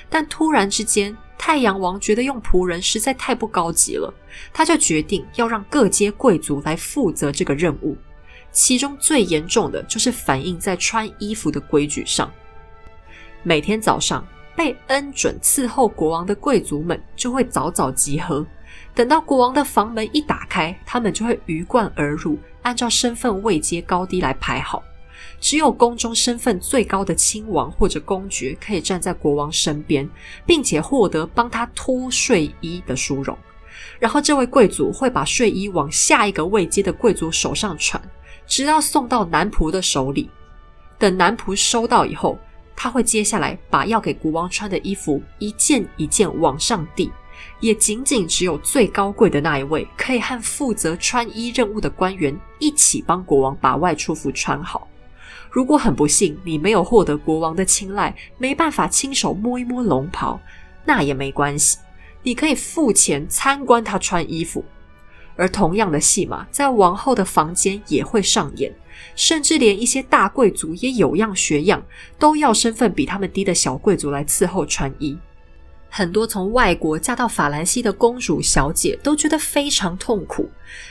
[0.09, 1.15] 但突然之间。
[1.41, 4.13] 太阳王觉得用仆人实在太不高级了，
[4.53, 7.97] 他就决定要让各阶贵族来负责这个任务。
[8.51, 12.29] 其中最严重的就是反映在穿衣服的规矩上。
[13.41, 18.45] 每天早上，被恩准伺候国王的贵族们就会早早集合，
[18.93, 24.83] 等到国王的房门一打开，他们就会鱼贯而入，按照身份位阶高低来排好。
[25.39, 30.07] 只有宫中身份最高的亲王或者公爵可以站在国王身边，
[30.45, 33.37] 并且获得帮他脱睡衣的殊荣。
[33.97, 38.01] 然后，这位贵族会把睡衣往下一个位阶的贵族手上传，
[38.45, 40.29] 直到送到男仆的手里。
[40.97, 42.37] 等男仆收到以后，
[42.75, 47.09] 他会接下来把要给国王穿的衣服一件一件往上递。
[47.61, 54.88] 也仅仅只有最高贵的那一位，可以和负责穿衣任务的官员一起帮国王把外出服穿好。
[55.49, 60.39] 如果很不幸你没有获得国王的青睐，没办法亲手摸一摸龙袍，
[60.85, 61.77] 那也没关系，
[62.23, 64.63] 你可以付钱参观他穿衣服。
[65.35, 68.73] 而同样的戏码在王后的房间也会上演，
[69.15, 71.81] 甚至连一些大贵族也有样学样，
[72.19, 75.17] 都要身份比他们低的小贵族来伺候穿衣。
[75.89, 80.49] 很多从外国嫁到法兰西的公主小姐都觉得非常痛苦，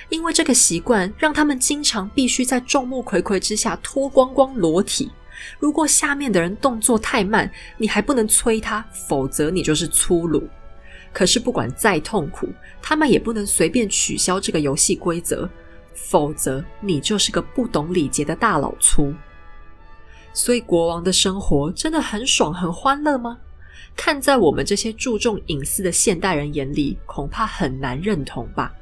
[0.08, 5.10] 因为这个习惯让他们经常必须在众目睽睽之下脱光光裸体。
[5.60, 10.46] 如果下面的人动作太慢，你还不能催他，否则你就是粗鲁。
[11.12, 12.48] 可是不管再痛苦，
[12.82, 15.48] 他们也不能随便取消这个游戏规则，
[15.94, 19.14] 否则你就是个不懂礼节的大老粗。
[20.32, 23.38] 所以国王的生活真的很爽很欢乐吗？
[23.98, 28.72] 看在我们这些注重隐私的现代人眼里，恐怕很难认同吧。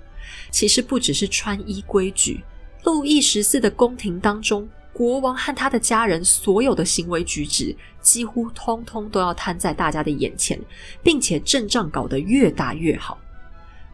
[0.51, 2.45] 其实不只是穿衣规矩，
[2.85, 10.61] 路易十四的宫廷当中，国王和他的家人所有的行为举止，几乎通通都要摊在大家的眼前，
[11.03, 13.19] 并且阵仗搞得越大越好。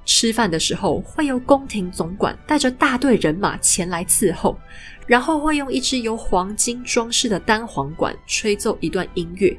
[0.04, 4.58] 吃饭的时候，会由宫廷总管带着大队人马前来伺候，
[5.06, 9.56] 然后会用一支由黄金装饰的单簧管吹奏一段音乐，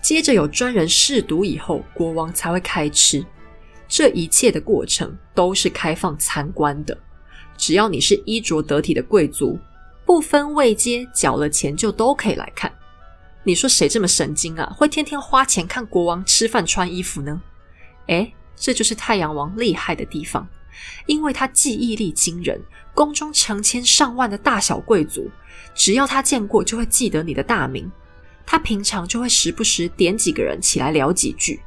[0.00, 3.24] 接着有专人试毒以后，国王才会开吃。
[3.88, 6.96] 这一切的过程都是开放参观的，
[7.56, 9.58] 只要你是衣着得体的贵族，
[10.06, 12.72] 不分位阶，缴了钱就都可以来看。
[13.44, 14.72] 你说谁这么神经啊？
[14.76, 17.42] 会天天花钱看国王吃饭穿衣服呢？
[18.06, 20.48] 诶这就是太阳王厉害的地方，
[21.06, 22.60] 因为他记忆力惊人，
[22.94, 25.30] 宫中成千上万的大小贵族，
[25.74, 27.90] 只要他见过，就会记得你的大名。
[28.46, 31.60] 他平常就会时不时点几个人起来聊几句，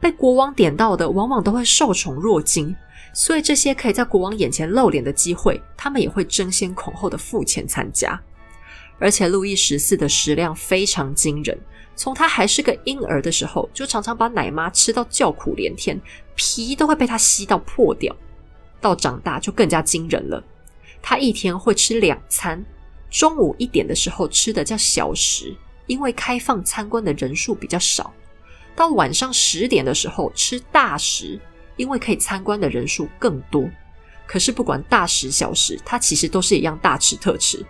[0.00, 2.74] 被国王点到的，往往都会受宠若惊。
[3.12, 8.20] 所以这些可以在国王眼前露脸的机会，他们也会争先恐后的付钱参加。
[8.98, 11.58] 而且路易十四的食量非常惊人。
[11.96, 16.00] 从他还是个婴儿的时候，就常常把奶妈吃到叫苦连天，
[16.34, 18.14] 皮都会被他吸到破掉。
[18.80, 20.42] 到长大就更加惊人了，
[21.02, 22.64] 他一天会吃两餐，
[23.10, 25.54] 中午一点的时候吃的叫小食，
[25.90, 28.12] 因为开放参观的人数比较少；
[28.76, 31.36] 到晚上十点的时候吃大食，
[31.74, 33.68] 因为可以参观的人数更多。
[34.24, 37.66] 可是不管大食小食，他其实都是一样大吃特吃。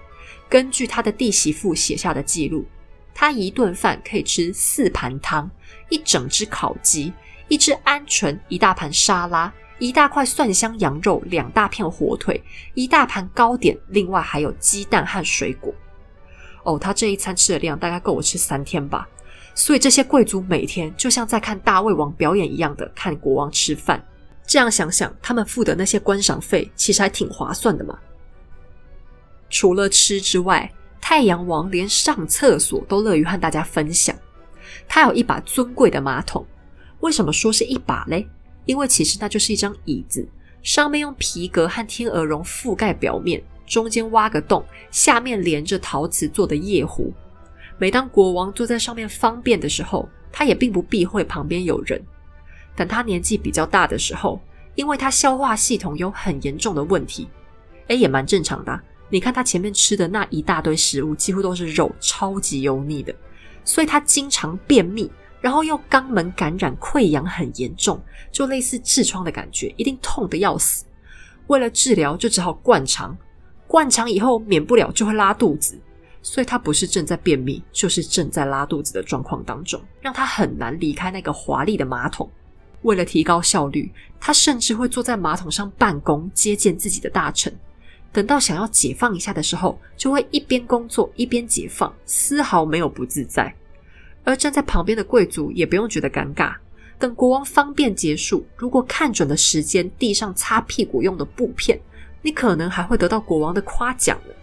[0.50, 2.66] 根据他的弟媳妇写下的记录。
[3.12, 5.50] 他一顿饭可以吃四盘汤，
[5.88, 7.12] 一整只烤鸡，
[7.48, 12.42] 一只鹌鹑，一大盘沙拉，一大块蒜香羊肉，两大片火腿，
[12.74, 15.74] 一大盘糕点，另外还有鸡蛋和水果。
[16.64, 19.08] 哦，他这一餐吃的量大概够我吃三天吧。
[19.54, 24.02] 所以这些贵族每天就像在看大胃王表演一样的看国王吃饭。
[24.46, 27.98] 这样想想，他们付的那些观赏费其实还挺划算的嘛。
[29.48, 34.16] 除了吃之外，太阳王连上厕所都乐于和大家分享。
[34.88, 36.46] 他有一把尊贵的马桶，
[37.00, 38.28] 为什么说是一把嘞？
[38.66, 40.26] 因为其实那就是一张椅子，
[40.62, 47.12] 上面用皮革和天鹅绒覆盖表面，中间挖个洞，下面连着陶瓷做的夜壶。
[47.78, 52.02] 每当国王坐在上面方便的时候，他也并不避讳旁边有人。
[52.74, 54.40] 等他年纪比较大的时候，
[54.74, 57.28] 因为他消化系统有很严重的问题，
[57.86, 58.80] 诶，也蛮正常的。
[59.08, 63.14] 你看他前面吃的那一大堆食物，几乎都是肉，超级油腻的，
[63.64, 65.08] 所以他经常便秘，
[65.40, 68.02] 然后又肛门感染溃疡很严重，
[68.32, 70.84] 就类似痔疮的感觉，一定痛得要死。
[71.46, 73.16] 为了治疗，就只好灌肠，
[73.70, 75.78] 灌肠以后免不了就会拉肚子，
[76.22, 82.28] 所以他不是正在便秘，就是正在拉肚子的状况当中，让他很难离开那个华丽的马桶。
[82.82, 87.56] 为了提高效率，他甚至会坐在马桶上办公，接见自己的大臣。
[88.10, 93.54] 等到想要解放一下的时候，就会一边工作一边解放，丝毫没有不自在。
[94.24, 96.56] 而站在旁边的贵族也不用觉得尴尬。
[96.98, 101.78] 等国王方便结束，如果看准了时间，地上擦屁股用的布片，
[102.22, 104.34] 你可能还会得到国王的夸奖呢。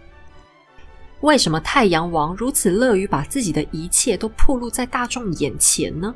[1.20, 6.14] 为什么太阳王如此乐于把自己的一切都暴露在大众眼前呢？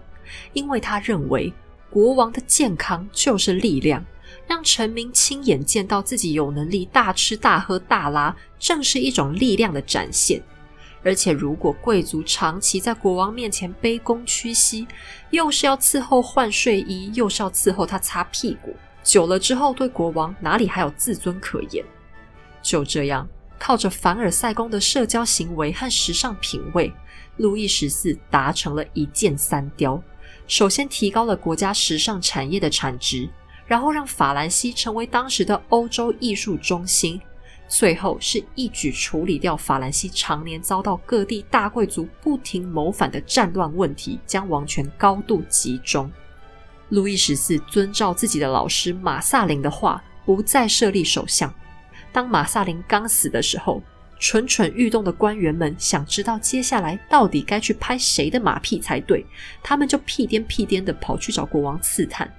[0.53, 1.53] 因为他认为
[1.91, 4.05] 国王的健康就是力量。
[4.47, 10.43] 让臣民亲眼见到自己有能力大吃大喝大拉，正是一种力量的展现。
[11.05, 14.87] 而且，如果贵族长期在国王面前卑躬屈膝，
[15.31, 21.85] 又是要伺候换睡衣，又是要伺候他擦屁股，久了之后，对国王哪里还有自尊可言？
[22.63, 23.29] 就这样，
[23.59, 26.93] 靠着凡尔赛宫的社交行为和时尚品味，
[27.37, 30.03] 路易十四达成了一箭三雕：
[30.47, 33.29] 首先，提高了国家时尚产业的产值。
[33.65, 37.19] 然后让法兰西成为当时的欧洲艺术中心，
[37.69, 46.11] 最后是一举处理掉法兰西常年遭到各地大贵族不停谋反的战乱问题，将王权高度集中。
[46.93, 51.53] 路易十四遵照自己的老师马萨林的话，不再设立首相。
[52.13, 53.83] 当马萨林刚死的时候，
[54.21, 59.25] 蠢蠢欲动的官员们想知道接下来到底该去拍谁的马屁才对，
[59.63, 62.31] 他们就屁颠屁颠的跑去找国王刺探。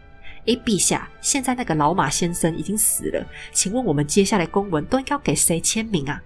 [0.46, 6.22] 哎，陛下，现在那个老马先生已经死了，请问我们接下来公文都应该给谁签名啊？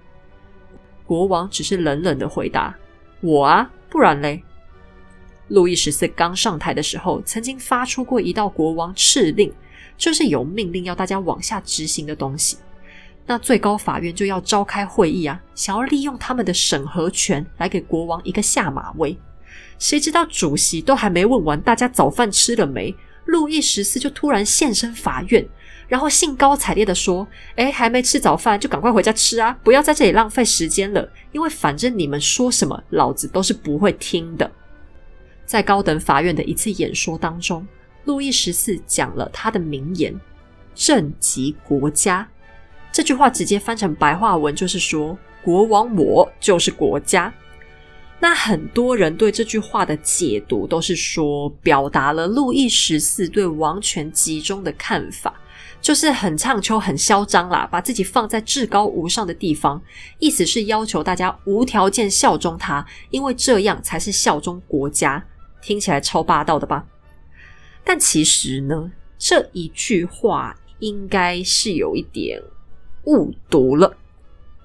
[1.06, 2.76] 国王只是冷冷的回答
[3.22, 4.44] ：“我啊，不然嘞。”
[5.50, 9.54] 路易十四刚上台的时候，曾经发出过一道国王敕令，
[9.98, 12.58] 就是有命令要大家往下执行的东西。
[13.26, 19.18] 那最高法院就要召开会议啊，想要利用他们的审核权来给国王一个下马威。
[19.80, 22.96] 谁知道主席都还没问完，大家早饭吃了没？
[23.26, 25.46] 路易十四就突然现身法院，
[25.90, 27.28] 然后兴高采烈的说
[27.58, 29.58] ：“哎，还没吃早饭就赶快回家吃啊！
[29.64, 34.50] 不要在这里浪费时间了，因为反正你们说什么，老子都是不会听的。”
[35.48, 37.66] 在高等法院的一次演说当中，
[38.04, 40.14] 路易十四讲了他的名言
[40.76, 42.28] ：“政及国家。”
[42.92, 47.34] 这句话直接翻成白话文就是说：“国王我就是国家。”
[48.20, 55.40] 那很多人对这句话的解读都是说，表达了路易十四对王权集中的看法，
[55.80, 59.80] 就是很唱秋、很嚣张啦，把自己放在至高无上的地方，
[60.18, 65.24] 意思是要求大家无条件效忠他，因为这样才是效忠国家。
[65.68, 66.88] 听起来超霸道的吧？
[67.84, 72.42] 但其实呢，这一句话应该是有一点
[73.04, 73.98] 误读了。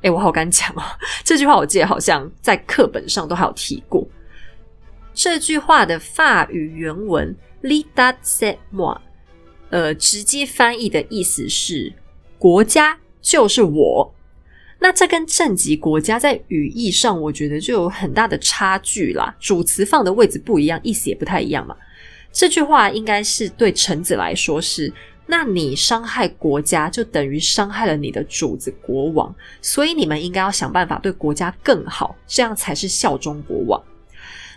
[0.03, 0.83] 哎，我好敢讲哦！
[1.25, 4.07] 这句话我记得好像在课本上都还有提过。
[5.13, 8.97] 这句话的法语原文 “l'État c'est moi”，
[9.71, 11.93] 呃，直接翻译的意思是
[12.39, 14.15] “国家就是我”。
[14.83, 19.33] 那这跟正极国家在语义上，我觉得就有很大的差距啦。
[19.39, 21.77] 主词放的位置不一样，意思也不太一样嘛。
[22.33, 24.93] 这句话应该是对臣子来说是：
[25.27, 33.81] 那你伤害国家，就等于伤害了你的主子国王，所以你们应该要想办法对国家更好，这样才是效忠国王。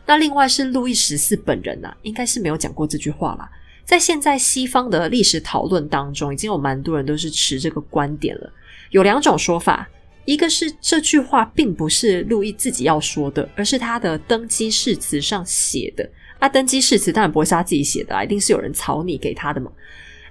[0.07, 3.47] 那另外是路易十四本人呐，应该是没有讲过这句话啦。
[3.83, 8.51] 在现在西方的历史讨论当中，已经有蛮多人都是持这个观点了。
[8.89, 9.87] 有两种说法。
[10.25, 16.09] 一个是这句话并不是路易自己要说的，而是他的登基誓词上写的。
[16.39, 19.71] 啊，登基誓词当然不是他自己写的，一定是有人草拟给他的嘛。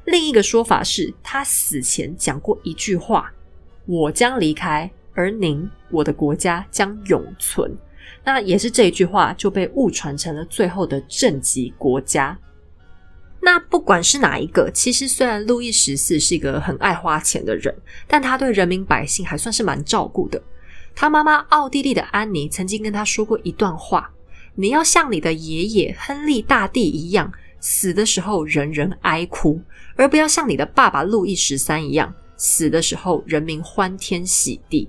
[0.04, 3.32] 另一个说法是他死前讲过一句话
[3.86, 7.74] ：“我将离开，而您，我的国家将永存。”
[8.22, 12.38] 那也是这一句话就被误传成了最后的政绩国家。
[13.44, 17.74] 那不管是哪一个，其实虽然路易十四是一个很爱花钱的人，
[18.08, 20.42] 但他对人民百姓还算是蛮照顾的。
[20.94, 24.10] 他妈妈奥地利的安妮曾经跟他说过一段话
[24.56, 27.30] ：“你要像你的爷爷亨利大帝一样，
[27.60, 29.60] 死的时候人人哀哭，
[29.96, 34.88] 而不要像你的爸爸路易十三一样，死的时候人民欢天喜地。”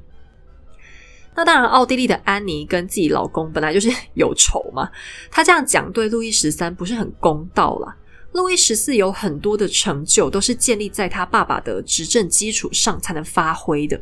[1.35, 4.89] 那当然，奥地利的安妮跟自己老公本来就是有仇嘛，
[5.29, 7.93] 他这样讲对路易十三不是很公道了。
[8.35, 13.97] 路易十四有很多的成就，都是建立在他爸爸的执政基础上才能发挥的。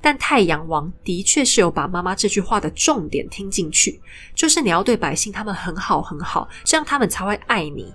[0.00, 4.00] 但太阳王的确是有把妈妈这句话的重点听进去，
[4.34, 7.92] 就是你要对百姓他们很好很好，这样他们才会爱你。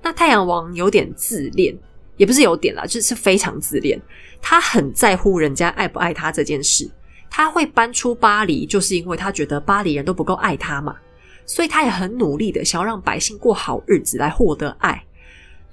[0.00, 1.76] 那太阳王有点自恋，
[2.16, 4.00] 也不是有点啦，就是非常自恋。
[4.40, 6.90] 他很在乎人家爱不爱他这件事。
[7.28, 10.96] 他会搬出巴黎，就是因为他觉得巴黎人都不够爱他嘛，
[11.44, 15.05] 所以他也很努力的想要让百姓过好日子，来获得爱。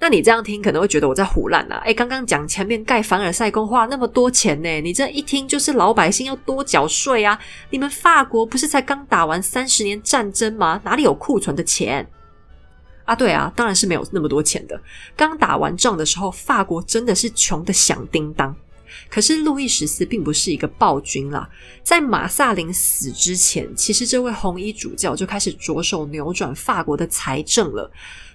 [0.04, 1.76] 那你这样听可能会觉得我在胡乱啊？
[1.82, 7.40] 哎，刚刚讲前面盖凡尔赛宫花那么多钱呢，你这一听就是老百姓要多缴税啊！
[7.70, 10.78] 你们法国不是才刚打完三十年战争吗？
[10.84, 12.06] 哪里有库存的钱
[13.06, 13.14] 啊？
[13.16, 14.78] 对啊，当然是没有那么多钱的。
[15.16, 18.54] 刚打完仗的时候，法国真的是穷的响叮当。
[19.08, 21.48] 可是路易十四并不是一个暴君啦，
[21.82, 27.90] 在马萨林死之前，其实这位红衣主教就开始着手扭转法国的财政了。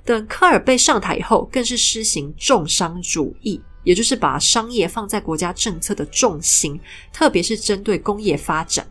[0.05, 6.79] 等科尔贝上台以后，更是施行重商主义，也就是把商业放在国家政策的重心，
[7.13, 8.85] 特别是针对工业发展。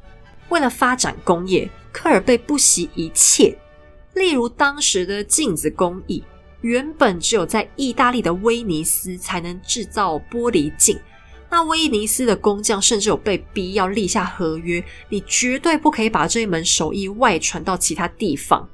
[0.49, 3.57] 为了发展工业，科尔贝不惜一切，
[4.15, 6.23] 例如当时的镜子工艺，
[6.61, 10.99] 原本只有在意大利的威尼斯才能制造玻璃镜。
[11.51, 18.69] 那威尼斯的工匠甚至有被逼要立下合约，你绝对不可以把这一门手艺外传到其他地方。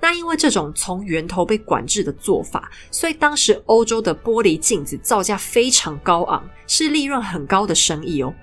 [0.00, 8.34] 那因为这种从源头被管制的做法，所以当时欧洲的玻璃镜子造价非常高昂，是利润很高的生意哦。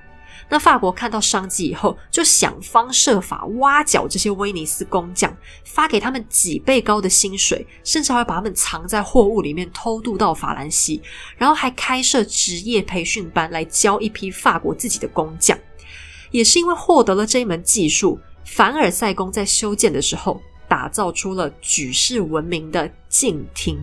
[0.51, 5.31] 那法国看到商机以后，就想方设法挖角这些威尼斯工匠，
[5.63, 11.03] 发给他们几倍高的薪水，甚至还把他们藏在货物里面偷渡到法兰西，
[11.37, 15.55] 然后还开设职业培训班来教一批法国自己的工匠。
[16.31, 20.41] 也是因为获得了这一门技术，凡尔赛宫在修建的时候。
[20.69, 23.79] 打造出了举世闻名的镜厅，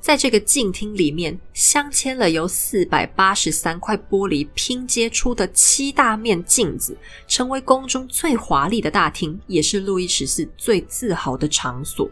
[0.00, 6.96] 在这个镜厅里面，镶嵌了由四百八十三块玻璃拼接出的七大面镜子，
[7.28, 12.10] 成为宫中最华丽的大厅，也是路易十四最自豪的场所。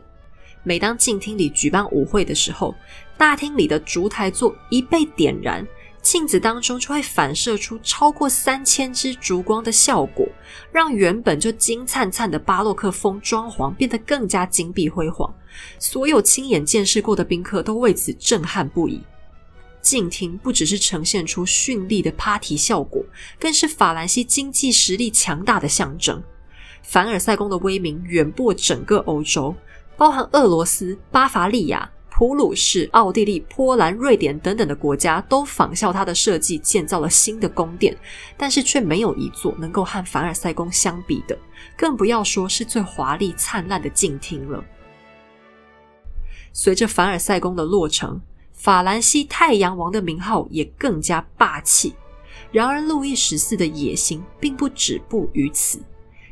[0.63, 2.75] 每当镜厅里举办舞会的时候，
[3.17, 5.67] 大厅里的烛台座一被点燃，
[6.01, 10.27] 镜子当中就会反射出超过三千支烛光的效果，
[10.73, 15.33] 让原本就金灿灿的巴洛克风装潢变得更加金碧辉煌。
[15.79, 19.03] 所有亲眼见识过的宾客都为此震撼不已。
[19.81, 23.05] 镜厅不只是呈现出绚丽的 party 效果，
[23.39, 26.23] 更是法兰西经济实力强大的象征。
[26.83, 29.55] 凡尔赛宫的威名远播整个欧洲，
[29.97, 31.91] 包含俄罗斯、巴伐利亚。
[32.19, 37.97] 普鲁士、奥地利、波兰、瑞典等等的国家都仿效他的设计建造了新的宫殿，
[38.37, 41.39] 但是却没有一座能够和凡尔赛宫相比的，
[41.77, 44.65] 更不要说是最华丽灿烂的镜厅了。
[46.53, 48.21] 随着凡尔赛宫的落成，
[48.53, 51.95] 法兰西太阳王的名号也更加霸气。
[52.51, 55.79] 然而，路易十四的野心并不止步于此。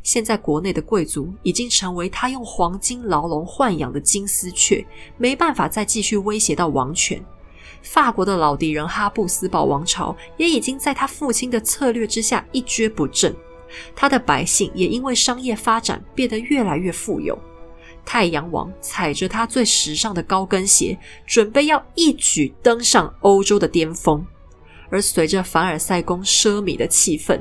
[0.07, 4.87] 现在国内的贵族已经成为他用黄金牢笼豢养的金丝雀，
[5.19, 7.21] 没办法再继续威胁到王权。
[7.83, 13.35] 法国的老敌人哈布斯堡王朝也已经在他父亲的策略之下一蹶不振，
[13.97, 17.37] 他的百姓也因为商业发展变得越来越富有。
[18.05, 20.97] 太阳王踩着他最时尚的高跟鞋，
[21.27, 24.25] 准备要一举登上欧洲的巅峰。
[24.89, 27.41] 而随着凡尔赛宫奢靡的气氛，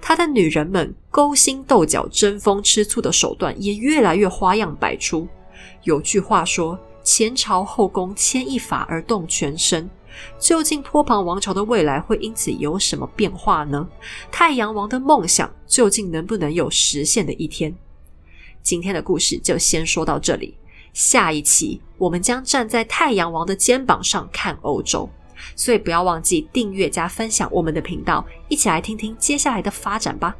[0.00, 5.26] 他的女人们勾心斗角、争风吃醋的手段也越来越花样百出。
[5.82, 9.88] 有句话说：“前朝后宫牵一发而动全身。”
[10.40, 13.86] 究竟波旁王朝的未来会因此有什么变化呢？
[14.32, 17.76] 太阳王的梦想究竟能不能有实现的一天？
[18.62, 20.56] 今天的故事就先说到这里，
[20.94, 25.08] 下一期我们将站在太阳王的肩膀上看欧洲。
[25.54, 30.34] 所以不要忘记订阅加分享我们的频道，一起来听听接下来的发展吧。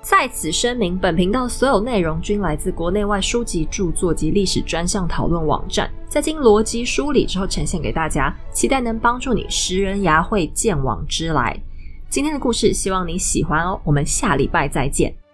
[0.00, 11.60] 在此声明，本频道所有内容均来自国内外书籍著作及历史专项讨论网站，在经逻辑梳理之后呈现给大家，期待能帮助你识人牙慧，见往知来。
[12.08, 15.25] 今天的故事希望你喜欢哦，我们下礼拜再见。